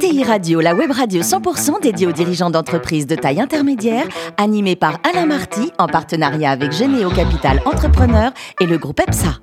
ETI 0.00 0.22
Radio, 0.22 0.60
la 0.60 0.76
web 0.76 0.92
radio 0.92 1.22
100% 1.22 1.82
dédiée 1.82 2.06
aux 2.06 2.12
dirigeants 2.12 2.50
d'entreprises 2.50 3.08
de 3.08 3.16
taille 3.16 3.40
intermédiaire, 3.40 4.06
animée 4.36 4.76
par 4.76 5.00
Alain 5.02 5.26
Marty 5.26 5.72
en 5.76 5.88
partenariat 5.88 6.52
avec 6.52 6.70
Généo 6.70 7.10
Capital 7.10 7.60
Entrepreneur 7.64 8.30
et 8.60 8.66
le 8.66 8.78
groupe 8.78 9.00
EPSA. 9.00 9.40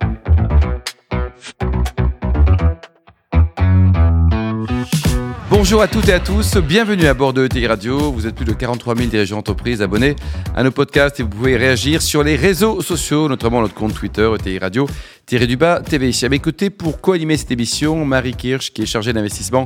Bonjour 5.49 5.81
à 5.81 5.87
toutes 5.87 6.07
et 6.07 6.13
à 6.13 6.19
tous, 6.19 6.57
bienvenue 6.57 7.07
à 7.07 7.13
bord 7.13 7.33
de 7.33 7.45
ETI 7.45 7.67
Radio. 7.67 8.11
Vous 8.11 8.25
êtes 8.25 8.35
plus 8.35 8.45
de 8.45 8.53
43 8.53 8.95
000 8.95 9.09
dirigeants 9.09 9.37
d'entreprise 9.37 9.81
abonnés 9.81 10.15
à 10.55 10.63
nos 10.63 10.71
podcasts 10.71 11.19
et 11.19 11.23
vous 11.23 11.29
pouvez 11.29 11.57
réagir 11.57 12.01
sur 12.01 12.23
les 12.23 12.35
réseaux 12.37 12.81
sociaux, 12.81 13.27
notamment 13.27 13.61
notre 13.61 13.73
compte 13.73 13.93
Twitter 13.93 14.29
ETI 14.39 14.59
Radio 14.59 14.87
Thierry 15.25 15.47
Dubas, 15.47 15.81
TV. 15.81 16.11
À 16.21 16.29
mes 16.29 16.37
côtés, 16.37 16.69
pour 16.69 17.01
co-animer 17.01 17.35
cette 17.35 17.49
émission, 17.49 18.05
Marie 18.05 18.35
Kirsch, 18.35 18.71
qui 18.71 18.83
est 18.83 18.85
chargée 18.85 19.11
d'investissement 19.11 19.65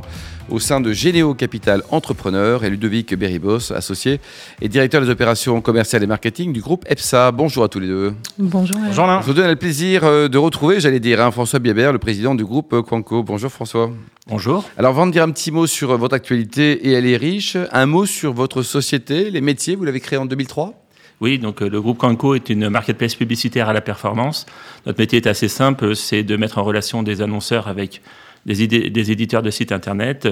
au 0.50 0.58
sein 0.58 0.80
de 0.80 0.92
Généo 0.92 1.34
Capital 1.34 1.82
Entrepreneur, 1.90 2.64
et 2.64 2.70
Ludovic 2.70 3.14
Beribos, 3.14 3.72
associé 3.72 4.20
et 4.60 4.68
directeur 4.68 5.00
des 5.00 5.08
opérations 5.08 5.60
commerciales 5.60 6.02
et 6.02 6.06
marketing 6.06 6.52
du 6.52 6.60
groupe 6.60 6.84
EPSA. 6.88 7.32
Bonjour 7.32 7.64
à 7.64 7.68
tous 7.68 7.80
les 7.80 7.86
deux. 7.86 8.12
Bonjour. 8.38 8.76
Bonjour. 8.78 9.20
Je 9.20 9.26
vous 9.26 9.32
donne 9.32 9.48
le 9.48 9.56
plaisir 9.56 10.04
euh, 10.04 10.28
de 10.28 10.38
retrouver, 10.38 10.80
j'allais 10.80 11.00
dire, 11.00 11.20
hein, 11.20 11.30
François 11.30 11.58
Biabert, 11.58 11.92
le 11.92 11.98
président 11.98 12.34
du 12.34 12.44
groupe 12.44 12.80
Quanco. 12.82 13.22
Bonjour 13.22 13.50
François. 13.50 13.90
Bonjour. 14.26 14.64
Alors, 14.76 14.90
avant 14.90 15.06
de 15.06 15.12
dire 15.12 15.22
un 15.22 15.30
petit 15.30 15.50
mot 15.50 15.66
sur 15.66 15.96
votre 15.96 16.14
actualité, 16.14 16.88
et 16.88 16.92
elle 16.92 17.06
est 17.06 17.16
riche, 17.16 17.56
un 17.72 17.86
mot 17.86 18.06
sur 18.06 18.32
votre 18.32 18.62
société, 18.62 19.30
les 19.30 19.40
métiers, 19.40 19.76
vous 19.76 19.84
l'avez 19.84 20.00
créé 20.00 20.18
en 20.18 20.26
2003 20.26 20.74
oui, 21.20 21.38
donc 21.38 21.60
euh, 21.60 21.68
le 21.68 21.82
groupe 21.82 21.98
Canco 21.98 22.34
est 22.34 22.48
une 22.48 22.70
marketplace 22.70 23.14
publicitaire 23.14 23.68
à 23.68 23.74
la 23.74 23.82
performance. 23.82 24.46
Notre 24.86 24.98
métier 24.98 25.18
est 25.18 25.26
assez 25.26 25.48
simple, 25.48 25.94
c'est 25.94 26.22
de 26.22 26.34
mettre 26.36 26.56
en 26.56 26.64
relation 26.64 27.02
des 27.02 27.20
annonceurs 27.20 27.68
avec 27.68 28.00
des, 28.46 28.90
des 28.90 29.10
éditeurs 29.10 29.42
de 29.42 29.50
sites 29.50 29.72
internet 29.72 30.28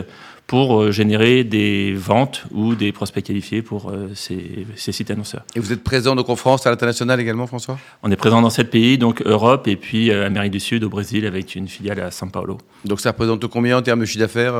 pour 0.48 0.80
euh, 0.80 0.90
générer 0.90 1.44
des 1.44 1.92
ventes 1.92 2.44
ou 2.52 2.74
des 2.74 2.90
prospects 2.90 3.22
qualifiés 3.22 3.60
pour 3.60 3.90
euh, 3.90 4.08
ces, 4.14 4.66
sites 4.76 5.10
annonceurs. 5.10 5.44
Et 5.54 5.60
vous 5.60 5.74
êtes 5.74 5.84
présent 5.84 6.16
donc 6.16 6.30
en 6.30 6.36
France, 6.36 6.66
à 6.66 6.70
l'international 6.70 7.20
également, 7.20 7.46
François? 7.46 7.78
On 8.02 8.10
est 8.10 8.16
présent 8.16 8.40
dans 8.40 8.48
sept 8.48 8.70
pays, 8.70 8.96
donc 8.96 9.20
Europe 9.26 9.68
et 9.68 9.76
puis 9.76 10.10
Amérique 10.10 10.52
du 10.52 10.60
Sud, 10.60 10.84
au 10.84 10.88
Brésil, 10.88 11.26
avec 11.26 11.54
une 11.54 11.68
filiale 11.68 12.00
à 12.00 12.08
São 12.08 12.30
Paulo. 12.30 12.56
Donc 12.86 13.00
ça 13.00 13.10
représente 13.10 13.46
combien 13.46 13.76
en 13.76 13.82
termes 13.82 14.00
de 14.00 14.06
chiffre 14.06 14.20
d'affaires 14.20 14.54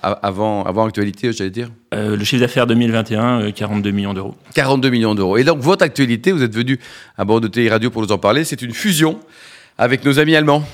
avant, 0.00 0.64
avant 0.64 0.86
actualité, 0.86 1.32
j'allais 1.32 1.50
dire? 1.50 1.70
Le 1.92 2.22
chiffre 2.24 2.40
d'affaires 2.40 2.66
2021, 2.66 3.52
42 3.52 3.90
millions 3.92 4.14
d'euros. 4.14 4.34
42 4.54 4.90
millions 4.90 5.14
d'euros. 5.14 5.36
Et 5.36 5.44
donc 5.44 5.60
votre 5.60 5.84
actualité, 5.84 6.32
vous 6.32 6.42
êtes 6.42 6.54
venu 6.54 6.80
à 7.16 7.24
bord 7.24 7.40
de 7.40 7.46
TI 7.46 7.68
Radio 7.68 7.90
pour 7.90 8.02
nous 8.02 8.10
en 8.10 8.18
parler, 8.18 8.42
c'est 8.42 8.60
une 8.60 8.72
fusion 8.72 9.20
avec 9.78 10.04
nos 10.04 10.18
amis 10.18 10.34
allemands. 10.34 10.64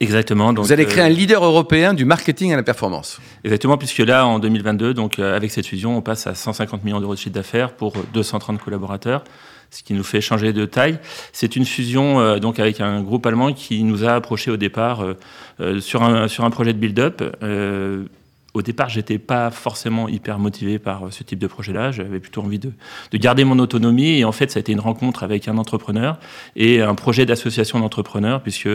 Exactement. 0.00 0.54
Donc, 0.54 0.64
Vous 0.64 0.72
allez 0.72 0.86
créer 0.86 1.04
un 1.04 1.10
leader 1.10 1.44
européen 1.44 1.92
du 1.92 2.06
marketing 2.06 2.54
à 2.54 2.56
la 2.56 2.62
performance. 2.62 3.20
Exactement, 3.44 3.76
puisque 3.76 3.98
là, 3.98 4.26
en 4.26 4.38
2022, 4.38 4.94
donc, 4.94 5.18
euh, 5.18 5.36
avec 5.36 5.50
cette 5.50 5.66
fusion, 5.66 5.94
on 5.96 6.00
passe 6.00 6.26
à 6.26 6.34
150 6.34 6.84
millions 6.84 7.00
d'euros 7.00 7.14
de 7.14 7.18
chiffre 7.18 7.34
d'affaires 7.34 7.72
pour 7.72 7.92
230 8.14 8.58
collaborateurs, 8.62 9.22
ce 9.70 9.82
qui 9.82 9.92
nous 9.92 10.02
fait 10.02 10.22
changer 10.22 10.54
de 10.54 10.64
taille. 10.64 10.98
C'est 11.32 11.54
une 11.54 11.66
fusion 11.66 12.18
euh, 12.18 12.38
donc 12.38 12.58
avec 12.58 12.80
un 12.80 13.02
groupe 13.02 13.26
allemand 13.26 13.52
qui 13.52 13.82
nous 13.82 14.04
a 14.04 14.12
approché 14.12 14.50
au 14.50 14.56
départ 14.56 15.04
euh, 15.04 15.80
sur, 15.80 16.02
un, 16.02 16.28
sur 16.28 16.44
un 16.44 16.50
projet 16.50 16.72
de 16.72 16.78
build-up 16.78 17.22
au 18.54 18.62
départ, 18.62 18.88
j'étais 18.88 19.18
pas 19.18 19.50
forcément 19.50 20.08
hyper 20.08 20.38
motivé 20.38 20.78
par 20.78 21.04
ce 21.10 21.22
type 21.22 21.38
de 21.38 21.46
projet-là. 21.46 21.92
J'avais 21.92 22.20
plutôt 22.20 22.42
envie 22.42 22.58
de, 22.58 22.72
de, 23.12 23.18
garder 23.18 23.44
mon 23.44 23.58
autonomie. 23.58 24.18
Et 24.18 24.24
en 24.24 24.32
fait, 24.32 24.50
ça 24.50 24.58
a 24.58 24.60
été 24.60 24.72
une 24.72 24.80
rencontre 24.80 25.22
avec 25.22 25.48
un 25.48 25.58
entrepreneur 25.58 26.18
et 26.56 26.80
un 26.80 26.94
projet 26.94 27.26
d'association 27.26 27.80
d'entrepreneurs, 27.80 28.42
puisque 28.42 28.68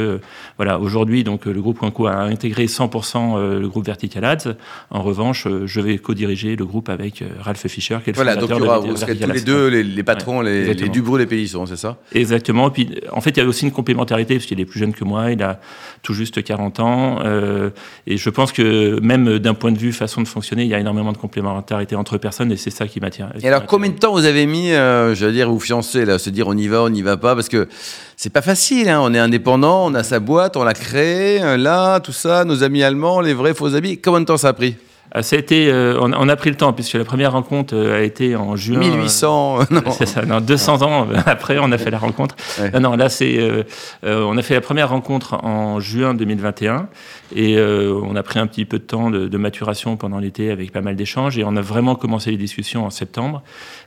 voilà, 0.58 0.80
aujourd'hui, 0.80 1.24
donc 1.24 1.46
le 1.46 1.62
groupe 1.62 1.80
Quanco 1.80 2.08
a 2.08 2.22
intégré 2.22 2.66
100% 2.66 3.38
euh, 3.38 3.60
le 3.60 3.68
groupe 3.68 3.86
Vertical 3.86 4.24
Ads. 4.24 4.56
En 4.90 5.02
revanche, 5.02 5.48
euh, 5.48 5.66
je 5.66 5.82
vais 5.82 5.98
co-diriger 5.98 6.56
le 6.56 6.66
groupe 6.66 6.90
avec 6.90 7.22
euh, 7.22 7.28
Ralph 7.40 7.68
Fischer, 7.68 7.98
qui 8.04 8.10
est 8.10 8.14
le 8.14 8.16
voilà, 8.16 8.36
donc 8.36 8.50
il 8.50 8.58
y 8.58 8.62
aura, 8.62 8.80
vous 8.80 8.96
serez 8.96 9.18
tous 9.18 9.32
les 9.32 9.42
deux 9.42 9.68
les, 9.68 10.04
patrons, 10.04 10.42
les, 10.42 10.74
les 10.74 10.90
Dubrou 10.90 11.18
des 11.18 11.26
pays, 11.26 11.48
c'est 11.48 11.76
ça? 11.76 11.98
Exactement. 12.14 12.68
Et 12.68 12.72
puis, 12.72 12.90
en 13.12 13.22
fait, 13.22 13.32
il 13.32 13.38
y 13.38 13.44
a 13.44 13.46
aussi 13.46 13.66
une 13.66 13.72
complémentarité, 13.72 14.36
parce 14.36 14.46
qu'il 14.46 14.60
est 14.60 14.66
plus 14.66 14.80
jeune 14.80 14.94
que 14.94 15.04
moi. 15.04 15.32
Il 15.32 15.42
a 15.44 15.60
tout 16.02 16.14
juste 16.14 16.44
40 16.44 16.80
ans. 16.80 17.20
Euh, 17.24 17.70
et 18.08 18.18
je 18.18 18.30
pense 18.30 18.52
que 18.52 19.00
même 19.00 19.40
d'un 19.40 19.54
point 19.54 19.65
point 19.66 19.72
de 19.72 19.80
vue 19.80 19.94
façon 19.94 20.22
de 20.22 20.28
fonctionner, 20.28 20.62
il 20.62 20.70
y 20.70 20.76
a 20.76 20.80
énormément 20.80 21.12
de 21.12 21.18
complémentarité 21.18 21.96
entre 21.96 22.20
personnes 22.20 22.52
et 22.52 22.56
c'est 22.56 22.70
ça 22.70 22.86
qui 22.86 23.00
m'attire. 23.00 23.30
Et 23.42 23.48
alors, 23.48 23.66
combien 23.66 23.90
de 23.90 23.98
temps 23.98 24.12
vous 24.12 24.26
avez 24.26 24.46
mis, 24.46 24.72
euh, 24.72 25.16
j'allais 25.16 25.32
dire, 25.32 25.50
vous 25.50 25.60
fiancer, 25.60 26.06
là, 26.06 26.20
se 26.20 26.30
dire 26.30 26.48
on 26.48 26.56
y 26.56 26.68
va, 26.68 26.84
on 26.84 26.90
n'y 26.90 27.02
va 27.02 27.18
pas 27.18 27.34
Parce 27.34 27.50
que 27.50 27.68
c'est 28.16 28.30
pas 28.30 28.44
facile, 28.44 28.90
hein. 28.90 29.00
on 29.02 29.12
est 29.12 29.18
indépendant, 29.18 29.88
on 29.88 29.96
a 29.96 30.04
sa 30.04 30.20
boîte, 30.20 30.56
on 30.56 30.64
l'a 30.64 30.76
créée, 30.76 31.42
euh, 31.42 31.58
là, 31.58 32.00
tout 32.00 32.12
ça, 32.12 32.46
nos 32.46 32.62
amis 32.62 32.84
allemands, 32.84 33.22
les 33.22 33.34
vrais 33.34 33.56
faux 33.56 33.74
amis. 33.74 34.00
Combien 34.00 34.20
de 34.20 34.26
temps 34.26 34.38
ça 34.38 34.50
a 34.50 34.54
pris? 34.54 34.76
Ça 35.22 35.36
a 35.36 35.40
été, 35.40 35.70
euh, 35.72 35.98
on, 36.02 36.28
a 36.28 36.36
pris 36.36 36.50
le 36.50 36.58
temps 36.58 36.74
puisque 36.74 36.96
la 36.96 37.06
première 37.06 37.32
rencontre 37.32 37.76
euh, 37.76 38.00
a 38.00 38.02
été 38.02 38.36
en 38.36 38.56
juin. 38.56 38.80
1800, 38.80 39.60
non. 39.72 39.82
C'est 39.92 40.06
ça, 40.06 40.26
non, 40.26 40.42
200 40.42 40.82
ans 40.82 41.08
après, 41.26 41.58
on 41.60 41.72
a 41.72 41.78
fait 41.78 41.92
la 41.92 41.98
rencontre. 41.98 42.36
Non, 42.74 42.80
non, 42.80 42.96
là, 42.96 43.10
c'est, 43.10 43.66
on 44.04 44.38
a 44.38 44.42
fait 44.42 44.56
la 44.56 44.62
première 44.62 44.90
rencontre 44.90 45.36
en 45.44 45.80
juin 45.80 46.14
2021 46.14 46.88
et 47.36 47.60
on 47.60 48.16
a 48.16 48.24
pris 48.24 48.40
un 48.40 48.48
petit 48.48 48.66
peu 48.66 48.80
de 48.80 48.84
temps 48.84 49.10
de, 49.10 49.38
maturation 49.38 49.98
pendant 49.98 50.20
l'été 50.20 50.52
avec 50.52 50.72
pas 50.72 50.82
mal 50.82 50.96
d'échanges 50.96 51.38
et 51.38 51.44
on 51.44 51.56
a 51.56 51.62
vraiment 51.62 51.96
commencé 51.96 52.32
les 52.32 52.38
discussions 52.38 52.86
en 52.86 52.90
septembre. 52.90 53.44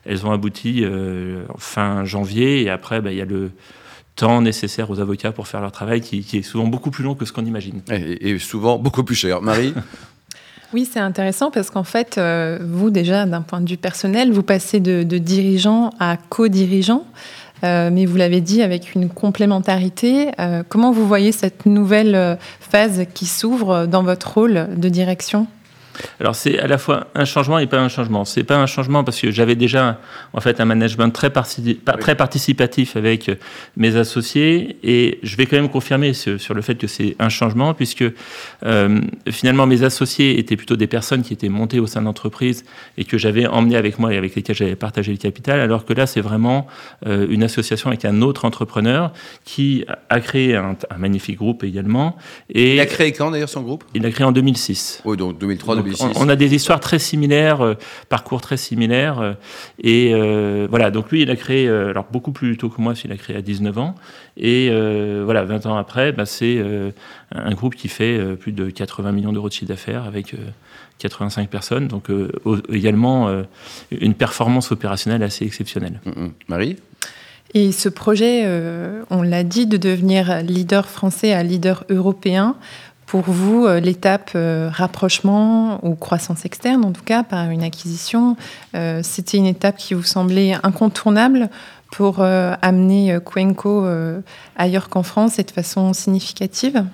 Elles 0.06 0.26
ont 0.26 0.32
abouti 0.32 0.84
fin 1.58 2.04
janvier 2.04 2.62
et 2.62 2.70
après, 2.70 3.00
bah, 3.00 3.10
il 3.10 3.18
y 3.18 3.22
a 3.22 3.26
le 3.26 3.50
temps 4.16 4.40
nécessaire 4.42 4.90
aux 4.90 5.00
avocats 5.00 5.32
pour 5.32 5.46
faire 5.48 5.60
leur 5.60 5.72
travail 5.72 6.00
qui, 6.00 6.24
est 6.36 6.42
souvent 6.42 6.66
beaucoup 6.66 6.90
plus 6.90 7.04
long 7.04 7.14
que 7.14 7.24
ce 7.24 7.32
qu'on 7.32 7.44
imagine. 7.44 7.82
et 7.90 8.38
souvent 8.38 8.78
beaucoup 8.78 9.04
plus 9.04 9.16
cher. 9.16 9.42
Marie? 9.42 9.74
Oui, 10.74 10.86
c'est 10.90 11.00
intéressant 11.00 11.50
parce 11.50 11.70
qu'en 11.70 11.84
fait, 11.84 12.18
euh, 12.18 12.58
vous 12.60 12.90
déjà, 12.90 13.24
d'un 13.24 13.40
point 13.40 13.60
de 13.60 13.68
vue 13.68 13.78
personnel, 13.78 14.32
vous 14.32 14.42
passez 14.42 14.80
de, 14.80 15.02
dirigeant 15.02 15.90
à 15.98 16.16
co-dirigeant. 16.28 17.04
Euh, 17.64 17.90
mais 17.92 18.04
vous 18.04 18.16
l'avez 18.16 18.40
dit 18.40 18.62
avec 18.62 18.94
une 18.94 19.08
complémentarité. 19.08 20.28
Euh, 20.38 20.62
comment 20.68 20.92
vous 20.92 21.06
voyez 21.08 21.32
cette 21.32 21.66
nouvelle 21.66 22.38
phase 22.60 23.06
qui 23.14 23.26
s'ouvre 23.26 23.86
dans 23.86 24.02
votre 24.02 24.34
rôle 24.34 24.68
de 24.76 24.88
direction? 24.88 25.48
Alors 26.20 26.34
c'est 26.34 26.58
à 26.58 26.66
la 26.66 26.78
fois 26.78 27.08
un 27.14 27.24
changement 27.24 27.58
et 27.58 27.66
pas 27.66 27.78
un 27.78 27.88
changement. 27.88 28.24
C'est 28.24 28.44
pas 28.44 28.56
un 28.56 28.66
changement 28.66 29.04
parce 29.04 29.20
que 29.20 29.30
j'avais 29.30 29.56
déjà 29.56 30.00
en 30.32 30.40
fait 30.40 30.60
un 30.60 30.64
management 30.64 31.10
très, 31.10 31.30
très 31.30 32.14
participatif 32.14 32.96
avec 32.96 33.30
mes 33.76 33.96
associés 33.96 34.78
et 34.82 35.18
je 35.22 35.36
vais 35.36 35.46
quand 35.46 35.56
même 35.56 35.68
confirmer 35.68 36.12
sur 36.12 36.54
le 36.54 36.62
fait 36.62 36.76
que 36.76 36.86
c'est 36.86 37.16
un 37.18 37.28
changement 37.28 37.74
puisque 37.74 38.04
euh, 38.64 39.00
finalement 39.30 39.66
mes 39.66 39.82
associés 39.82 40.38
étaient 40.38 40.56
plutôt 40.56 40.76
des 40.76 40.86
personnes 40.86 41.22
qui 41.22 41.32
étaient 41.32 41.48
montées 41.48 41.80
au 41.80 41.86
sein 41.86 42.00
de 42.00 42.06
l'entreprise 42.06 42.64
et 42.96 43.04
que 43.04 43.18
j'avais 43.18 43.46
emmené 43.46 43.76
avec 43.76 43.98
moi 43.98 44.12
et 44.12 44.16
avec 44.16 44.34
lesquelles 44.34 44.56
j'avais 44.56 44.76
partagé 44.76 45.12
le 45.12 45.18
capital 45.18 45.60
alors 45.60 45.84
que 45.84 45.92
là 45.92 46.06
c'est 46.06 46.20
vraiment 46.20 46.66
euh, 47.06 47.26
une 47.28 47.42
association 47.42 47.88
avec 47.88 48.04
un 48.04 48.22
autre 48.22 48.44
entrepreneur 48.44 49.12
qui 49.44 49.84
a 50.08 50.20
créé 50.20 50.56
un, 50.56 50.76
magnifique 50.98 51.38
groupe 51.38 51.64
également. 51.64 52.16
Et 52.50 52.74
il 52.74 52.80
a 52.80 52.86
créé 52.86 53.12
quand 53.12 53.30
d'ailleurs 53.30 53.48
son 53.48 53.62
groupe? 53.62 53.84
Il 53.94 54.02
l'a 54.02 54.10
créé 54.10 54.26
en 54.26 54.32
2006. 54.32 55.02
Oui 55.04 55.16
donc 55.16 55.38
2003 55.38 55.76
on, 56.16 56.28
a 56.28 56.36
des 56.36 56.54
histoires 56.54 56.80
très 56.80 56.98
similaires, 56.98 57.60
euh, 57.60 57.74
parcours 58.08 58.40
très 58.40 58.56
similaires. 58.56 59.20
Euh, 59.20 59.32
et 59.82 60.12
euh, 60.12 60.66
voilà, 60.68 60.90
donc 60.90 61.10
lui, 61.10 61.22
il 61.22 61.30
a 61.30 61.36
créé, 61.36 61.68
alors 61.68 62.06
beaucoup 62.10 62.32
plus 62.32 62.56
tôt 62.56 62.68
que 62.68 62.80
moi, 62.80 62.94
il 63.04 63.12
a 63.12 63.16
créé 63.16 63.36
à 63.36 63.42
19 63.42 63.78
ans. 63.78 63.94
Et 64.36 64.70
voilà, 65.24 65.44
20 65.44 65.66
ans 65.66 65.76
après, 65.76 66.12
bah, 66.12 66.26
c'est 66.26 66.62
un 67.34 67.54
groupe 67.54 67.74
qui 67.74 67.88
fait 67.88 68.36
plus 68.36 68.52
de 68.52 68.70
80 68.70 69.12
millions 69.12 69.32
d'euros 69.32 69.48
de 69.48 69.52
chiffre 69.52 69.68
d'affaires 69.68 70.04
avec 70.04 70.34
85 70.98 71.48
personnes. 71.48 71.88
Donc 71.88 72.08
également 72.72 73.42
une 73.90 74.14
performance 74.14 74.70
opérationnelle 74.72 75.22
assez 75.22 75.44
exceptionnelle. 75.44 76.00
Mm, 76.04 76.10
mm. 76.10 76.32
Marie? 76.48 76.76
Et 77.54 77.72
ce 77.72 77.88
projet, 77.88 78.46
on 79.10 79.22
l'a 79.22 79.42
dit, 79.42 79.66
de 79.66 79.76
devenir 79.76 80.42
leader 80.42 80.88
français 80.88 81.32
à 81.32 81.42
leader 81.42 81.84
européen, 81.88 82.56
pour 83.08 83.22
vous 83.22 83.64
euh, 83.64 83.80
l'étape 83.80 84.32
euh, 84.34 84.68
rapprochement 84.70 85.80
ou 85.82 85.94
croissance 85.94 86.44
externe, 86.44 86.84
en 86.84 86.92
tout 86.92 87.02
cas 87.02 87.22
par 87.22 87.50
une 87.50 87.62
acquisition 87.62 88.36
euh, 88.76 89.00
C'était 89.02 89.38
une 89.38 89.46
étape 89.46 89.78
qui 89.78 89.94
vous 89.94 90.02
semblait 90.02 90.54
incontournable 90.62 91.48
pour 91.90 92.20
amener 92.20 93.18
Cuenco 93.24 93.86
ailleurs 94.56 94.90
qu'en 94.90 95.02
France 95.02 95.38
et 95.38 95.42
de 95.42 95.50
façon 95.50 95.94
significative? 95.94 96.84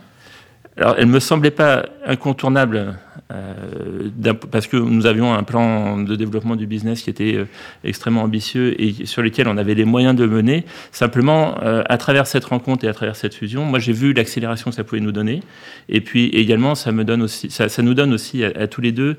Alors, 0.77 0.95
elle 0.97 1.09
ne 1.09 1.11
me 1.11 1.19
semblait 1.19 1.51
pas 1.51 1.87
incontournable 2.07 2.95
euh, 3.33 4.11
parce 4.51 4.67
que 4.67 4.77
nous 4.77 5.07
avions 5.07 5.33
un 5.33 5.43
plan 5.45 5.97
de 5.99 6.15
développement 6.15 6.57
du 6.57 6.67
business 6.67 7.01
qui 7.01 7.09
était 7.09 7.35
euh, 7.37 7.47
extrêmement 7.83 8.23
ambitieux 8.23 8.79
et 8.79 9.07
sur 9.07 9.23
lequel 9.23 9.49
on 9.49 9.57
avait 9.57 9.75
les 9.75 9.87
moyens 9.87 10.15
de 10.15 10.27
mener. 10.27 10.65
Simplement, 10.93 11.55
euh, 11.63 11.83
à 11.89 11.97
travers 11.97 12.27
cette 12.27 12.45
rencontre 12.45 12.85
et 12.85 12.89
à 12.89 12.93
travers 12.93 13.17
cette 13.17 13.35
fusion, 13.35 13.65
moi 13.65 13.79
j'ai 13.79 13.95
vu 13.95 14.13
l'accélération 14.13 14.71
que 14.71 14.77
ça 14.77 14.85
pouvait 14.85 15.01
nous 15.01 15.13
donner. 15.13 15.41
Et 15.89 16.03
puis 16.03 16.27
également, 16.29 16.75
ça, 16.75 16.93
me 16.93 17.03
donne 17.03 17.23
aussi, 17.23 17.51
ça, 17.51 17.71
ça 17.71 17.83
nous 17.83 17.95
donne 17.95 18.13
aussi 18.13 18.45
à, 18.45 18.67
tous 18.67 18.83
les 18.83 18.93
deux 18.93 19.17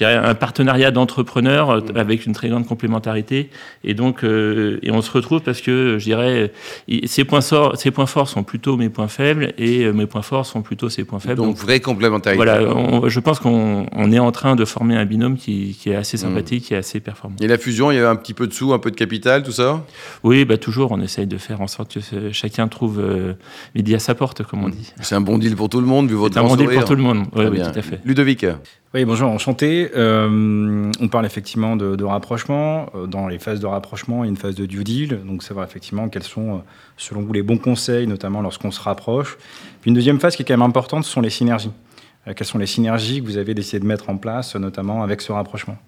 un 0.00 0.34
partenariat 0.34 0.92
d'entrepreneurs 0.92 1.82
avec 1.96 2.26
une 2.26 2.34
très 2.34 2.48
grande 2.48 2.66
complémentarité. 2.66 3.50
Et 3.82 3.94
donc, 3.94 4.22
et 4.22 4.90
on 4.90 5.02
se 5.02 5.10
retrouve 5.10 5.42
parce 5.42 5.60
que 5.60 5.96
je 5.98 6.04
dirais, 6.04 6.52
ces 7.04 7.24
points, 7.24 7.40
ces 7.40 7.90
points 7.90 8.06
forts 8.06 8.28
sont 8.28 8.42
plutôt 8.42 8.76
mes 8.76 8.88
points 8.88 9.08
faibles 9.08 9.52
et 9.58 9.90
mes 9.92 10.06
points 10.06 10.22
forts 10.22 10.46
sont 10.46 10.62
plutôt 10.62 10.88
ces 10.88 11.04
points 11.04 11.20
faibles. 11.20 11.36
Donc, 11.36 11.56
vraie 11.56 11.80
complémentarité. 11.80 12.36
Voilà, 12.36 12.60
je 13.06 13.20
pense 13.20 13.38
qu'on 13.48 14.12
est 14.12 14.18
en 14.18 14.32
train 14.32 14.56
de 14.56 14.64
former 14.64 14.96
un 14.96 15.04
binôme 15.04 15.36
qui, 15.36 15.76
est 15.86 15.94
assez 15.94 16.16
mmh. 16.16 16.20
sympathique, 16.20 16.64
qui 16.64 16.74
est 16.74 16.78
assez 16.78 17.00
performant. 17.00 17.36
Et 17.40 17.46
la 17.46 17.58
fusion, 17.58 17.90
il 17.90 17.96
y 17.96 17.98
avait 17.98 18.06
un 18.06 18.16
petit 18.16 18.34
peu 18.34 18.46
de 18.46 18.52
sous, 18.52 18.72
un 18.72 18.78
peu 18.78 18.90
de 18.90 18.96
capital, 18.96 19.42
tout 19.42 19.52
ça? 19.52 19.84
Oui, 20.22 20.44
bah, 20.44 20.58
toujours, 20.58 20.92
on 20.92 21.00
essaye 21.00 21.26
de 21.26 21.38
faire 21.38 21.60
en 21.60 21.66
sorte 21.66 21.94
que 21.94 22.32
chacun 22.32 22.68
trouve 22.68 23.00
euh, 23.00 23.34
midi 23.74 23.94
à 23.94 23.98
sa 23.98 24.14
porte, 24.14 24.42
comme 24.42 24.64
on 24.64 24.68
mmh. 24.68 24.72
dit. 24.72 24.92
C'est 25.00 25.14
un 25.14 25.20
bon 25.20 25.38
deal 25.38 25.56
pour 25.56 25.68
tout 25.68 25.80
le 25.80 25.86
monde, 25.86 26.08
vu 26.08 26.14
votre 26.14 26.34
C'est 26.34 26.40
un 26.40 26.44
bon 26.44 26.56
deal 26.56 26.68
pour 26.68 26.84
tout 26.84 26.94
le 26.94 27.02
monde, 27.02 27.26
oui, 27.34 27.60
tout 27.60 27.78
à 27.78 27.82
fait. 27.82 28.00
Ludovic 28.04 28.44
oui, 28.94 29.04
bonjour, 29.04 29.28
enchanté. 29.28 29.90
Euh, 29.96 30.90
on 30.98 31.08
parle 31.08 31.26
effectivement 31.26 31.76
de, 31.76 32.04
rapprochement. 32.04 32.86
Euh, 32.94 33.06
dans 33.06 33.28
les 33.28 33.38
phases 33.38 33.60
de 33.60 33.66
rapprochement, 33.66 34.24
il 34.24 34.28
y 34.28 34.30
a 34.30 34.30
une 34.30 34.38
phase 34.38 34.54
de 34.54 34.64
due 34.64 34.82
deal, 34.82 35.20
donc 35.26 35.42
savoir 35.42 35.66
effectivement 35.66 36.08
quels 36.08 36.22
sont, 36.22 36.62
selon 36.96 37.20
vous, 37.20 37.34
les 37.34 37.42
bons 37.42 37.58
conseils, 37.58 38.06
notamment 38.06 38.40
lorsqu'on 38.40 38.70
se 38.70 38.80
rapproche. 38.80 39.36
Puis 39.82 39.90
une 39.90 39.94
deuxième 39.94 40.18
phase 40.18 40.36
qui 40.36 40.42
est 40.42 40.46
quand 40.46 40.54
même 40.54 40.62
importante, 40.62 41.04
ce 41.04 41.10
sont 41.10 41.20
les 41.20 41.28
synergies. 41.28 41.70
Euh, 42.28 42.34
quelles 42.34 42.46
sont 42.46 42.58
les 42.58 42.66
synergies 42.66 43.20
que 43.20 43.26
vous 43.26 43.38
avez 43.38 43.54
décidé 43.54 43.80
de 43.80 43.86
mettre 43.86 44.10
en 44.10 44.16
place, 44.16 44.54
notamment 44.56 45.02
avec 45.02 45.20
ce 45.20 45.32
rapprochement? 45.32 45.78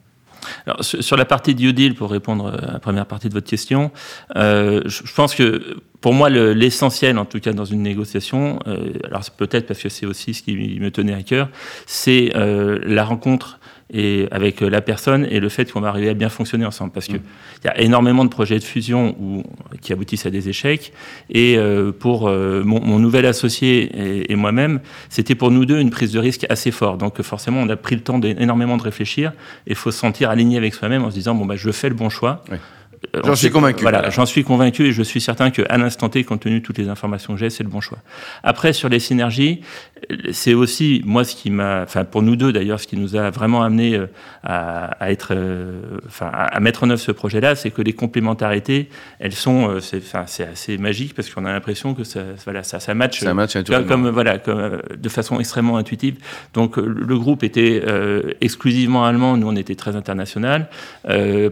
Alors, 0.67 0.83
sur 0.83 1.17
la 1.17 1.25
partie 1.25 1.55
due 1.55 1.73
deal, 1.73 1.95
pour 1.95 2.11
répondre 2.11 2.59
à 2.63 2.73
la 2.73 2.79
première 2.79 3.07
partie 3.07 3.29
de 3.29 3.35
votre 3.35 3.49
question, 3.49 3.91
euh, 4.37 4.83
je 4.87 5.15
pense 5.15 5.35
que 5.35 5.77
pour 6.01 6.15
moi, 6.15 6.31
l'essentiel, 6.31 7.19
en 7.19 7.27
tout 7.27 7.41
cas 7.41 7.53
dans 7.53 7.67
une 7.67 7.83
négociation, 7.83 8.59
euh, 8.67 8.93
alors 9.05 9.23
peut-être 9.37 9.67
parce 9.67 9.83
que 9.83 9.89
c'est 9.89 10.07
aussi 10.07 10.33
ce 10.33 10.43
qui 10.43 10.79
me 10.81 10.91
tenait 10.91 11.15
à 11.15 11.23
cœur, 11.23 11.51
c'est 11.87 12.33
euh, 12.37 12.79
la 12.85 13.05
rencontre 13.05 13.60
et 13.93 14.29
avec 14.31 14.61
la 14.61 14.81
personne 14.81 15.27
et 15.31 15.41
le 15.41 15.49
fait 15.49 15.71
qu'on 15.73 15.81
va 15.81 15.89
arriver 15.89 16.09
à 16.09 16.15
bien 16.15 16.29
fonctionner 16.29 16.65
ensemble. 16.65 16.93
Parce 16.93 17.07
qu'il 17.07 17.17
mm. 17.17 17.23
il 17.63 17.67
y 17.67 17.71
a 17.71 17.81
énormément 17.81 18.25
de 18.25 18.31
projets 18.31 18.59
de 18.59 18.65
fusion 18.65 19.17
où, 19.21 19.43
qui 19.81 19.93
aboutissent 19.93 20.27
à 20.27 20.31
des 20.31 20.49
échecs. 20.49 20.93
Et 21.29 21.57
euh, 21.57 21.93
pour 21.93 22.29
euh, 22.29 22.63
mon, 22.65 22.81
mon, 22.81 22.99
nouvel 22.99 23.27
associé 23.27 23.91
et, 23.95 24.33
et 24.33 24.37
moi-même, 24.37 24.81
c'était 25.09 25.35
pour 25.35 25.51
nous 25.51 25.65
deux 25.65 25.79
une 25.79 25.91
prise 25.91 26.13
de 26.13 26.19
risque 26.19 26.47
assez 26.49 26.71
forte. 26.71 26.99
Donc 26.99 27.21
forcément, 27.23 27.61
on 27.61 27.69
a 27.69 27.77
pris 27.77 27.95
le 27.95 28.03
temps 28.03 28.19
d'énormément 28.19 28.77
de 28.77 28.83
réfléchir. 28.83 29.33
Et 29.67 29.71
il 29.71 29.77
faut 29.77 29.91
se 29.91 29.99
sentir 29.99 30.31
aligné 30.31 30.57
avec 30.57 30.75
soi-même 30.75 31.05
en 31.05 31.11
se 31.11 31.15
disant, 31.15 31.35
bon, 31.35 31.47
bah, 31.47 31.57
je 31.57 31.71
fais 31.71 31.89
le 31.89 31.95
bon 31.95 32.09
choix. 32.09 32.45
Euh, 32.53 32.57
j'en 33.25 33.35
suis 33.35 33.51
convaincu. 33.51 33.83
Voilà, 33.83 34.11
j'en 34.11 34.27
suis 34.27 34.45
convaincu 34.45 34.85
et 34.85 34.93
je 34.93 35.03
suis 35.03 35.21
certain 35.21 35.51
qu'à 35.51 35.77
l'instant 35.79 36.09
T, 36.09 36.23
compte 36.25 36.41
tenu 36.41 36.61
de 36.61 36.65
toutes 36.65 36.79
les 36.79 36.89
informations 36.89 37.35
que 37.35 37.41
j'ai, 37.41 37.51
c'est 37.51 37.63
le 37.63 37.69
bon 37.69 37.81
choix. 37.81 37.99
Après, 38.43 38.73
sur 38.73 38.89
les 38.89 39.01
synergies, 39.01 39.63
c'est 40.33 40.55
aussi, 40.55 41.03
moi, 41.05 41.25
ce 41.25 41.35
qui 41.35 41.51
m'a, 41.51 41.83
enfin, 41.83 42.05
pour 42.05 42.23
nous 42.23 42.37
deux 42.37 42.53
d'ailleurs, 42.53 42.81
ce 42.81 42.87
qui 42.87 42.97
nous 42.97 43.17
a 43.17 43.31
vraiment 43.31 43.63
amené 43.63 43.97
euh, 43.97 44.07
à, 44.43 45.11
être, 45.11 45.33
euh, 45.33 45.99
enfin, 46.07 46.31
à 46.33 46.61
mettre 46.61 46.85
en 46.85 46.91
œuvre 46.91 47.01
ce 47.01 47.13
projet-là, 47.13 47.55
c'est 47.55 47.71
que 47.71 47.83
les 47.83 47.93
complémentarités, 47.93 48.89
elles 49.19 49.33
sont, 49.33 49.81
c'est, 49.81 49.99
enfin, 49.99 50.25
c'est 50.27 50.47
assez 50.47 50.79
magique 50.79 51.15
parce 51.15 51.31
qu'on 51.31 51.45
a 51.45 51.53
l'impression 51.53 51.95
que 51.95 52.05
ça, 52.05 52.21
voilà, 52.45 52.63
ça, 52.63 52.81
ça 52.81 52.95
match, 52.95 53.21
ça 53.21 53.35
match 53.35 53.57
comme, 53.89 54.09
voilà, 54.11 54.39
comme, 54.39 54.81
de 54.97 55.09
façon 55.09 55.41
extrêmement 55.41 55.77
intuitive. 55.77 56.17
Donc, 56.55 56.77
le 56.77 57.19
groupe 57.19 57.43
était 57.43 57.83
exclusivement 58.41 59.05
allemand, 59.05 59.37
nous, 59.37 59.49
on 59.49 59.57
était 59.57 59.75
très 59.75 59.97
international. 59.97 60.69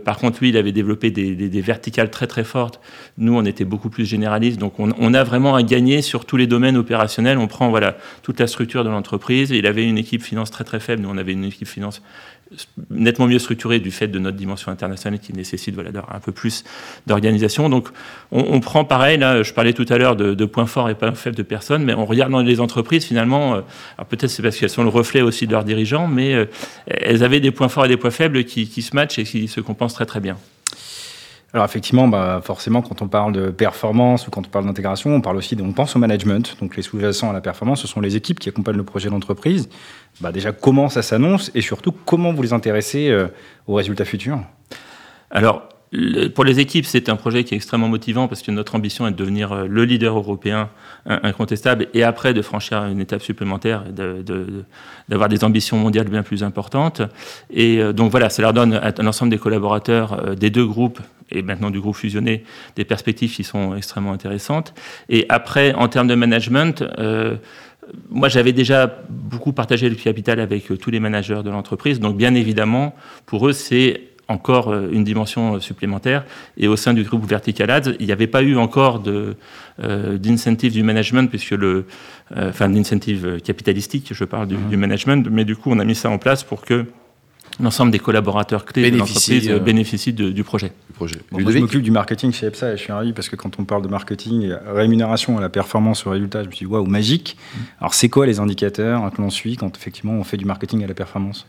par 0.04 0.18
contre, 0.18 0.40
lui, 0.40 0.50
il 0.50 0.56
avait 0.56 0.72
développé 0.72 1.10
des 1.10 1.38
des, 1.38 1.61
verticales 1.61 2.11
très 2.11 2.26
très 2.26 2.44
fortes. 2.44 2.81
Nous, 3.17 3.35
on 3.35 3.44
était 3.44 3.64
beaucoup 3.64 3.88
plus 3.88 4.05
généralistes. 4.05 4.58
Donc, 4.58 4.75
on, 4.79 5.14
a 5.14 5.25
vraiment 5.25 5.55
à 5.55 5.62
gagner 5.62 6.02
sur 6.02 6.25
tous 6.25 6.37
les 6.37 6.46
domaines 6.46 6.76
opérationnels. 6.76 7.38
On 7.38 7.46
prend 7.46 7.70
voilà 7.70 7.96
toute 8.23 8.40
la 8.40 8.46
structure 8.46 8.85
de 8.85 8.90
l'entreprise. 8.90 9.50
Il 9.50 9.67
avait 9.67 9.85
une 9.85 9.99
équipe 9.99 10.23
finance 10.23 10.50
très 10.50 10.64
très 10.64 10.81
faible. 10.81 11.02
Nous, 11.02 11.08
on 11.08 11.17
avait 11.17 11.32
une 11.32 11.44
équipe 11.44 11.69
finance 11.69 12.02
nettement 12.90 13.26
mieux 13.26 13.38
structurée 13.38 13.79
du 13.79 13.90
fait 13.90 14.08
de 14.08 14.19
notre 14.19 14.37
dimension 14.37 14.73
internationale 14.73 15.20
qui 15.20 15.32
nécessite 15.32 15.75
voilà, 15.75 15.90
un 16.11 16.20
peu 16.20 16.32
plus 16.32 16.64
d'organisation. 17.06 17.69
Donc 17.69 17.88
on, 18.31 18.61
prend 18.61 18.85
pareil, 18.85 19.19
là 19.19 19.43
je 19.43 19.52
parlais 19.52 19.73
tout 19.73 19.87
à 19.88 19.99
l'heure 19.99 20.17
de, 20.17 20.44
points 20.44 20.67
forts 20.67 20.88
et 20.88 20.94
points 20.94 21.12
faibles 21.14 21.37
de 21.37 21.43
personnes, 21.43 21.85
mais 21.85 21.94
on 21.94 22.06
regarde 22.06 22.32
dans 22.32 22.40
les 22.40 22.61
entreprises 22.61 23.05
finalement, 23.05 23.56
euh, 23.56 23.61
peut-être 24.08 24.31
c'est 24.31 24.43
parce 24.43 24.56
qu'elles 24.56 24.70
sont 24.70 24.82
le 24.82 24.88
reflet 24.88 25.20
aussi 25.20 25.46
de 25.46 25.52
leurs 25.52 25.64
dirigeants, 25.64 26.08
mais 26.08 26.35
euh, 26.35 26.46
elles 26.87 27.23
avaient 27.23 27.40
des 27.40 27.50
points 27.50 27.69
forts 27.69 27.85
et 27.85 27.88
des 27.88 27.96
points 27.96 28.11
faibles 28.11 28.44
qui 28.44 28.82
se 28.82 28.94
matchent 28.94 29.19
et 29.19 29.25
qui 29.25 29.49
se 29.49 29.61
compensent 29.61 29.94
très 29.94 30.06
très 30.06 30.20
bien. 30.20 30.37
Alors 31.54 31.64
effectivement, 31.64 32.08
bah 32.08 32.40
forcément, 32.44 32.82
quand 32.82 33.00
on 33.00 33.08
parle 33.08 33.32
de 33.32 33.48
performance 33.48 34.26
ou 34.26 34.30
quand 34.30 34.46
on 34.46 34.50
parle 34.50 34.66
d'intégration, 34.66 35.14
on 35.14 35.22
parle 35.22 35.38
aussi, 35.38 35.56
de, 35.56 35.62
on 35.62 35.72
pense 35.72 35.96
au 35.96 35.98
management. 35.98 36.56
Donc 36.60 36.76
les 36.76 36.82
sous-jacents 36.82 37.30
à 37.30 37.32
la 37.32 37.40
performance, 37.40 37.80
ce 37.80 37.88
sont 37.88 38.02
les 38.02 38.16
équipes 38.16 38.38
qui 38.38 38.50
accompagnent 38.50 38.76
le 38.76 38.84
projet 38.84 39.08
d'entreprise. 39.08 39.70
Bah 40.20 40.30
déjà, 40.30 40.52
comment 40.52 40.90
ça 40.90 41.00
s'annonce 41.00 41.50
et 41.54 41.62
surtout 41.62 41.92
comment 41.92 42.34
vous 42.34 42.42
les 42.42 42.52
intéressez 42.52 43.08
euh, 43.08 43.28
aux 43.66 43.74
résultats 43.74 44.04
futurs? 44.04 44.40
Alors 45.30 45.68
pour 46.35 46.44
les 46.44 46.61
équipes, 46.61 46.85
c'est 46.85 47.08
un 47.08 47.17
projet 47.17 47.44
qui 47.44 47.55
est 47.55 47.56
extrêmement 47.56 47.88
motivant 47.88 48.29
parce 48.29 48.43
que 48.43 48.50
notre 48.50 48.75
ambition 48.75 49.06
est 49.06 49.12
de 49.12 49.17
devenir 49.17 49.52
euh, 49.52 49.67
le 49.67 49.85
leader 49.85 50.17
européen 50.17 50.70
incontestable 51.06 51.88
et 51.94 52.02
après 52.02 52.35
de 52.35 52.43
franchir 52.43 52.85
une 52.85 53.00
étape 53.00 53.23
supplémentaire 53.23 53.85
et 53.87 53.93
d'avoir 55.08 55.29
des 55.29 55.44
ambitions 55.44 55.79
mondiales 55.79 56.08
bien 56.08 56.23
plus 56.23 56.43
importantes. 56.43 57.00
Et 57.50 57.79
euh, 57.79 57.93
donc 57.93 58.11
voilà, 58.11 58.29
ça 58.29 58.43
leur 58.43 58.52
donne 58.52 58.75
à 58.75 58.93
l'ensemble 59.02 59.31
des 59.31 59.38
collaborateurs 59.38 60.37
des 60.37 60.50
deux 60.50 60.67
groupes 60.67 61.00
et 61.31 61.43
maintenant 61.43 61.70
du 61.70 61.81
groupe 61.81 61.96
fusionné, 61.96 62.44
des 62.76 62.85
perspectives 62.85 63.35
qui 63.35 63.44
sont 63.44 63.76
extrêmement 63.76 64.12
intéressantes. 64.12 64.75
Et 65.08 65.26
après, 65.29 65.75
en 65.75 65.88
termes 65.88 66.08
de 66.08 66.14
management, 66.14 66.85
euh, 66.99 67.37
moi, 68.11 68.29
j'avais 68.29 68.52
déjà 68.52 69.02
beaucoup 69.08 69.52
partagé 69.52 69.88
le 69.88 69.96
capital 69.96 70.40
avec 70.40 70.70
euh, 70.70 70.76
tous 70.76 70.90
les 70.90 71.00
managers 71.00 71.43
de 71.44 71.50
l'entreprise. 71.50 72.00
Donc, 72.00 72.17
bien 72.17 72.35
évidemment, 72.35 72.94
pour 73.26 73.49
eux, 73.49 73.52
c'est 73.52 74.02
encore 74.28 74.69
euh, 74.69 74.88
une 74.92 75.04
dimension 75.04 75.58
supplémentaire. 75.60 76.25
Et 76.56 76.69
au 76.69 76.76
sein 76.76 76.94
du 76.94 77.02
groupe 77.02 77.26
Vertical 77.26 77.70
Ads, 77.70 77.92
il 77.98 78.06
n'y 78.06 78.12
avait 78.12 78.26
pas 78.26 78.42
eu 78.42 78.56
encore 78.56 79.00
de, 79.00 79.36
d'incentive 79.78 80.72
du 80.72 80.82
management, 80.82 81.28
puisque 81.28 81.52
le, 81.52 81.86
enfin, 82.36 82.69
d'incentive 82.69 83.40
capitalistique, 83.42 84.08
je 84.12 84.25
parle 84.25 84.48
du, 84.48 84.56
mmh. 84.56 84.69
du, 84.70 84.76
management, 84.76 85.28
mais 85.30 85.44
du 85.44 85.56
coup, 85.56 85.70
on 85.70 85.78
a 85.78 85.84
mis 85.84 85.94
ça 85.94 86.10
en 86.10 86.19
place 86.19 86.42
pour 86.42 86.62
que 86.62 86.86
l'ensemble 87.60 87.90
des 87.90 87.98
collaborateurs 87.98 88.64
clés 88.64 88.90
de 88.90 88.98
l'entreprise 88.98 89.48
euh, 89.48 89.58
bénéficient 89.58 90.12
du 90.12 90.44
projet. 90.44 90.72
projet. 90.94 91.16
moi, 91.30 91.42
je 91.50 91.58
m'occupe 91.58 91.82
du 91.82 91.90
marketing 91.90 92.32
chez 92.32 92.46
EPSA 92.46 92.72
et 92.72 92.76
je 92.76 92.82
suis 92.82 92.92
ravi 92.92 93.12
parce 93.12 93.28
que 93.28 93.36
quand 93.36 93.58
on 93.58 93.64
parle 93.64 93.82
de 93.82 93.88
marketing, 93.88 94.52
rémunération 94.66 95.38
à 95.38 95.40
la 95.40 95.48
performance, 95.48 96.06
au 96.06 96.10
résultat, 96.10 96.42
je 96.42 96.48
me 96.48 96.52
suis 96.52 96.66
dit 96.66 96.72
waouh, 96.72 96.86
magique. 96.86 97.36
Mm. 97.36 97.58
Alors, 97.80 97.94
c'est 97.94 98.08
quoi 98.08 98.26
les 98.26 98.40
indicateurs 98.40 99.10
que 99.12 99.20
l'on 99.20 99.30
suit 99.30 99.56
quand 99.56 99.76
effectivement 99.76 100.14
on 100.14 100.25
fait 100.25 100.36
du 100.36 100.44
marketing 100.44 100.84
à 100.84 100.86
la 100.86 100.94
performance? 100.94 101.46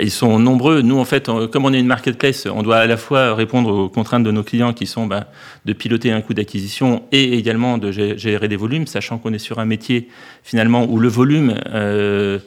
Ils 0.00 0.10
sont 0.10 0.38
nombreux. 0.38 0.82
Nous, 0.82 0.98
en 0.98 1.04
fait, 1.04 1.30
comme 1.50 1.64
on 1.64 1.72
est 1.72 1.80
une 1.80 1.86
marketplace, 1.86 2.46
on 2.46 2.62
doit 2.62 2.78
à 2.78 2.86
la 2.86 2.96
fois 2.96 3.34
répondre 3.34 3.72
aux 3.72 3.88
contraintes 3.88 4.22
de 4.22 4.30
nos 4.30 4.42
clients 4.42 4.72
qui 4.72 4.86
sont 4.86 5.06
bah, 5.06 5.28
de 5.64 5.72
piloter 5.72 6.12
un 6.12 6.20
coût 6.20 6.34
d'acquisition 6.34 7.02
et 7.12 7.34
également 7.38 7.78
de 7.78 7.90
gérer 7.90 8.48
des 8.48 8.56
volumes, 8.56 8.86
sachant 8.86 9.18
qu'on 9.18 9.32
est 9.32 9.38
sur 9.38 9.58
un 9.58 9.64
métier 9.64 10.08
finalement 10.42 10.86
où 10.88 10.98
le 10.98 11.08
volume 11.08 11.54
euh, 11.72 12.38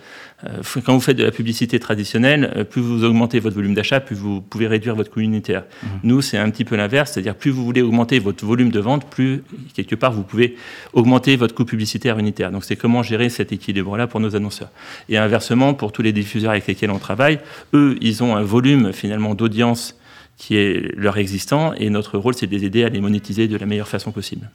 quand 0.85 0.93
vous 0.93 1.01
faites 1.01 1.17
de 1.17 1.23
la 1.23 1.31
publicité 1.31 1.79
traditionnelle, 1.79 2.53
euh, 2.55 2.63
plus 2.63 2.81
vous 2.81 3.03
augmentez 3.03 3.39
votre 3.39 3.55
volume 3.55 3.73
d'achat, 3.73 3.99
plus 3.99 4.15
vous 4.15 4.41
pouvez 4.41 4.67
réduire 4.67 4.95
votre 4.95 5.11
coût 5.11 5.19
unitaire. 5.19 5.63
Mmh. 5.83 5.87
Nous, 6.03 6.21
c'est 6.21 6.37
un 6.37 6.49
petit 6.49 6.65
peu 6.65 6.75
l'inverse, 6.75 7.11
c'est-à-dire 7.11 7.35
plus 7.35 7.51
vous 7.51 7.65
voulez 7.65 7.81
augmenter 7.81 8.19
votre 8.19 8.45
volume 8.45 8.71
de 8.71 8.79
vente, 8.79 9.09
plus 9.09 9.43
quelque 9.73 9.95
part 9.95 10.11
vous 10.11 10.23
pouvez 10.23 10.55
augmenter 10.93 11.35
votre 11.35 11.53
coût 11.53 11.65
publicitaire 11.65 12.17
unitaire. 12.19 12.51
Donc 12.51 12.63
c'est 12.63 12.75
comment 12.75 13.03
gérer 13.03 13.29
cet 13.29 13.51
équilibre-là 13.51 14.07
pour 14.07 14.19
nos 14.19 14.35
annonceurs. 14.35 14.69
Et 15.09 15.17
inversement, 15.17 15.73
pour 15.73 15.91
tous 15.91 16.01
les 16.01 16.13
diffuseurs 16.13 16.51
avec 16.51 16.67
lesquels 16.67 16.91
on 16.91 16.99
travaille, 16.99 17.39
eux, 17.73 17.97
ils 18.01 18.23
ont 18.23 18.35
un 18.35 18.43
volume 18.43 18.93
finalement 18.93 19.35
d'audience 19.35 19.95
qui 20.37 20.55
est 20.55 20.95
leur 20.95 21.17
existant, 21.17 21.73
et 21.73 21.89
notre 21.89 22.17
rôle, 22.17 22.33
c'est 22.33 22.47
de 22.47 22.55
les 22.55 22.63
aider 22.63 22.85
à 22.85 22.89
les 22.89 23.01
monétiser 23.01 23.49
de 23.49 23.57
la 23.57 23.65
meilleure 23.65 23.89
façon 23.89 24.13
possible. 24.13 24.49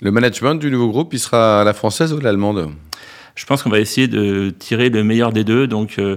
Le 0.00 0.10
management 0.10 0.54
du 0.54 0.70
nouveau 0.70 0.88
groupe, 0.88 1.12
il 1.12 1.18
sera 1.18 1.60
à 1.60 1.64
la 1.64 1.74
française 1.74 2.14
ou 2.14 2.18
à 2.18 2.22
l'allemande? 2.22 2.70
Je 3.38 3.46
pense 3.46 3.62
qu'on 3.62 3.70
va 3.70 3.78
essayer 3.78 4.08
de 4.08 4.52
tirer 4.58 4.90
le 4.90 5.04
meilleur 5.04 5.32
des 5.32 5.44
deux. 5.44 5.68
Donc, 5.68 5.98
euh, 5.98 6.16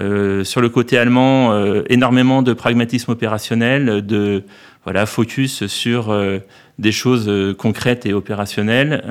euh, 0.00 0.44
sur 0.44 0.62
le 0.62 0.70
côté 0.70 0.96
allemand, 0.96 1.52
euh, 1.52 1.82
énormément 1.90 2.40
de 2.40 2.54
pragmatisme 2.54 3.10
opérationnel, 3.10 4.04
de 4.04 4.44
voilà, 4.84 5.04
focus 5.04 5.66
sur 5.66 6.14
des 6.78 6.92
choses 6.92 7.30
concrètes 7.56 8.06
et 8.06 8.12
opérationnelles. 8.12 9.02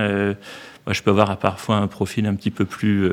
moi, 0.85 0.93
je 0.93 1.01
peux 1.01 1.09
avoir 1.09 1.37
parfois 1.37 1.77
un 1.77 1.87
profil 1.87 2.27
un 2.27 2.35
petit 2.35 2.51
peu 2.51 2.65
plus, 2.65 3.09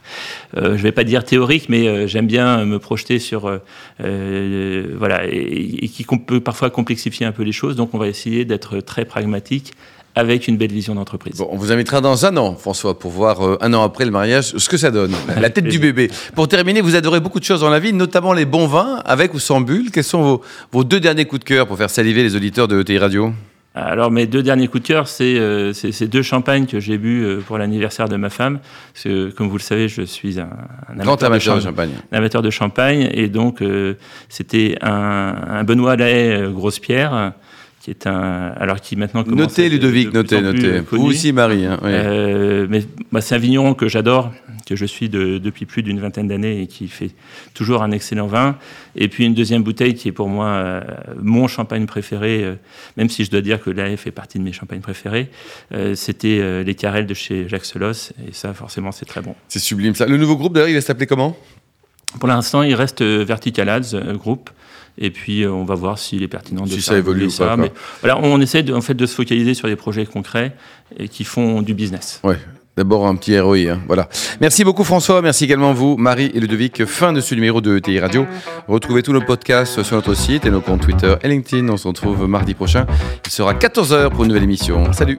je 0.56 0.82
vais 0.82 0.92
pas 0.92 1.04
dire 1.04 1.22
théorique, 1.22 1.68
mais 1.68 2.08
j'aime 2.08 2.26
bien 2.26 2.64
me 2.64 2.78
projeter 2.78 3.18
sur, 3.18 3.60
voilà, 3.98 5.26
et 5.26 5.88
qui 5.88 6.06
peut 6.26 6.40
parfois 6.40 6.70
complexifier 6.70 7.26
un 7.26 7.32
peu 7.32 7.42
les 7.42 7.52
choses. 7.52 7.76
Donc, 7.76 7.92
on 7.92 7.98
va 7.98 8.08
essayer 8.08 8.46
d'être 8.46 8.80
très 8.80 9.04
pragmatique 9.04 9.74
avec 10.18 10.48
une 10.48 10.56
belle 10.56 10.72
vision 10.72 10.96
d'entreprise. 10.96 11.36
Bon, 11.38 11.48
on 11.52 11.56
vous 11.56 11.70
invitera 11.70 12.00
dans 12.00 12.26
un 12.26 12.36
an, 12.36 12.56
François, 12.56 12.98
pour 12.98 13.12
voir 13.12 13.40
euh, 13.40 13.56
un 13.60 13.72
an 13.72 13.84
après 13.84 14.04
le 14.04 14.10
mariage 14.10 14.52
ce 14.56 14.68
que 14.68 14.76
ça 14.76 14.90
donne, 14.90 15.12
la 15.40 15.48
tête 15.48 15.66
du 15.66 15.78
bébé. 15.78 16.10
Pour 16.34 16.48
terminer, 16.48 16.80
vous 16.80 16.96
adorez 16.96 17.20
beaucoup 17.20 17.38
de 17.38 17.44
choses 17.44 17.60
dans 17.60 17.70
la 17.70 17.78
vie, 17.78 17.92
notamment 17.92 18.32
les 18.32 18.44
bons 18.44 18.66
vins, 18.66 19.00
avec 19.04 19.32
ou 19.32 19.38
sans 19.38 19.60
bulles. 19.60 19.92
Quels 19.92 20.02
sont 20.02 20.22
vos, 20.22 20.42
vos 20.72 20.82
deux 20.82 20.98
derniers 20.98 21.24
coups 21.24 21.38
de 21.40 21.44
cœur 21.44 21.68
pour 21.68 21.78
faire 21.78 21.88
saliver 21.88 22.24
les 22.24 22.34
auditeurs 22.34 22.66
de 22.66 22.80
ETI 22.80 22.98
Radio? 22.98 23.32
Alors 23.76 24.10
mes 24.10 24.26
deux 24.26 24.42
derniers 24.42 24.66
coups 24.66 24.82
de 24.82 24.88
cœur, 24.88 25.06
c'est 25.06 25.38
euh, 25.38 25.72
ces 25.72 26.08
deux 26.08 26.22
champagnes 26.22 26.66
que 26.66 26.80
j'ai 26.80 26.98
bu 26.98 27.22
euh, 27.22 27.40
pour 27.40 27.56
l'anniversaire 27.56 28.08
de 28.08 28.16
ma 28.16 28.28
femme. 28.28 28.58
Parce 28.92 29.04
que, 29.04 29.30
comme 29.30 29.48
vous 29.48 29.58
le 29.58 29.62
savez, 29.62 29.86
je 29.86 30.02
suis 30.02 30.40
un, 30.40 30.50
amateur, 30.98 31.30
de, 31.30 31.38
champagne. 31.38 31.90
Un 32.10 32.18
amateur 32.18 32.42
de 32.42 32.50
champagne, 32.50 33.08
et 33.12 33.28
donc 33.28 33.62
c'était 34.28 34.76
un, 34.82 35.36
un 35.48 35.62
Benoît 35.62 35.94
Lahaye 35.94 36.52
Grosse 36.52 36.80
Pierre 36.80 37.34
qui 37.88 37.90
est 37.90 38.06
un 38.06 38.52
alors 38.56 38.80
qui 38.80 38.96
maintenant 38.96 39.24
commence 39.24 39.38
notez 39.38 39.68
Ludovic, 39.68 40.12
notez, 40.12 40.42
notez. 40.42 40.80
Vous 40.90 41.06
aussi 41.06 41.32
Marie. 41.32 41.64
Hein, 41.64 41.78
euh, 41.84 42.66
mais 42.68 42.82
bah, 43.10 43.20
c'est 43.20 43.34
un 43.34 43.38
vigneron 43.38 43.74
que 43.74 43.88
j'adore, 43.88 44.30
que 44.66 44.76
je 44.76 44.84
suis 44.84 45.08
depuis 45.08 45.64
plus 45.64 45.82
d'une 45.82 45.98
vingtaine 45.98 46.28
d'années 46.28 46.60
et 46.62 46.66
qui 46.66 46.88
fait 46.88 47.10
toujours 47.54 47.82
un 47.82 47.90
excellent 47.90 48.26
vin. 48.26 48.58
Et 48.94 49.08
puis 49.08 49.24
une 49.24 49.34
deuxième 49.34 49.62
bouteille 49.62 49.94
qui 49.94 50.08
est 50.08 50.12
pour 50.12 50.28
moi 50.28 50.46
euh, 50.46 50.80
mon 51.22 51.48
champagne 51.48 51.86
préféré, 51.86 52.44
euh, 52.44 52.54
même 52.96 53.08
si 53.08 53.24
je 53.24 53.30
dois 53.30 53.40
dire 53.40 53.60
que 53.60 53.70
l'AF 53.70 54.00
fait 54.00 54.10
partie 54.10 54.38
de 54.38 54.44
mes 54.44 54.52
champagnes 54.52 54.80
préférés. 54.80 55.30
C'était 55.94 56.64
les 56.64 56.74
Carrel 56.74 57.06
de 57.06 57.14
chez 57.14 57.48
Jacques 57.48 57.64
Solos 57.64 58.12
et 58.26 58.32
ça 58.32 58.52
forcément 58.52 58.92
c'est 58.92 59.06
très 59.06 59.22
bon. 59.22 59.34
C'est 59.48 59.58
sublime 59.58 59.94
ça. 59.94 60.06
Le 60.06 60.16
nouveau 60.16 60.36
groupe 60.36 60.52
d'ailleurs 60.52 60.68
il 60.68 60.74
va 60.74 60.80
s'appeler 60.80 61.06
comment? 61.06 61.36
Pour 62.18 62.28
l'instant 62.28 62.62
il 62.62 62.74
reste 62.74 63.02
Vertical 63.02 63.68
Ads 63.68 64.14
groupe. 64.14 64.50
Et 65.00 65.10
puis, 65.10 65.42
euh, 65.42 65.50
on 65.50 65.64
va 65.64 65.74
voir 65.74 65.98
s'il 65.98 66.22
est 66.22 66.28
pertinent 66.28 66.64
de 66.64 66.70
si 66.70 66.82
ça 66.82 66.96
évolue 66.96 67.30
ça. 67.30 67.56
mais 67.56 67.72
voilà, 68.00 68.18
on 68.18 68.40
essaie 68.40 68.62
de, 68.62 68.74
en 68.74 68.80
fait 68.80 68.94
de 68.94 69.06
se 69.06 69.14
focaliser 69.14 69.54
sur 69.54 69.68
des 69.68 69.76
projets 69.76 70.06
concrets 70.06 70.54
et 70.98 71.08
qui 71.08 71.24
font 71.24 71.62
du 71.62 71.74
business. 71.74 72.20
Ouais. 72.24 72.38
D'abord 72.76 73.08
un 73.08 73.16
petit 73.16 73.38
ROI, 73.38 73.56
hein. 73.70 73.80
voilà. 73.88 74.08
Merci 74.40 74.62
beaucoup 74.62 74.84
François, 74.84 75.20
merci 75.20 75.42
également 75.42 75.72
vous, 75.72 75.96
Marie 75.96 76.30
et 76.32 76.38
Ludovic. 76.38 76.84
Fin 76.84 77.12
de 77.12 77.20
ce 77.20 77.34
numéro 77.34 77.60
de 77.60 77.76
ETI 77.76 77.98
Radio. 77.98 78.24
Retrouvez 78.68 79.02
tous 79.02 79.12
nos 79.12 79.20
podcasts 79.20 79.82
sur 79.82 79.96
notre 79.96 80.14
site 80.14 80.46
et 80.46 80.50
nos 80.50 80.60
comptes 80.60 80.82
Twitter 80.82 81.16
et 81.22 81.28
LinkedIn. 81.28 81.68
On 81.70 81.76
se 81.76 81.88
retrouve 81.88 82.28
mardi 82.28 82.54
prochain. 82.54 82.86
Il 83.26 83.32
sera 83.32 83.54
14h 83.54 84.10
pour 84.10 84.22
une 84.22 84.28
nouvelle 84.28 84.44
émission. 84.44 84.92
Salut 84.92 85.18